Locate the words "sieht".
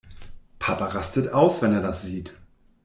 2.01-2.33